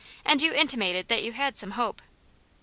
And 0.25 0.41
you 0.41 0.51
intimated 0.51 1.09
that 1.09 1.21
you 1.21 1.31
had 1.33 1.59
some 1.59 1.71
hope." 1.77 2.01